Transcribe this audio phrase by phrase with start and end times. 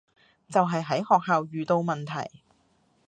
[0.49, 2.39] 就係喺學校遇到問題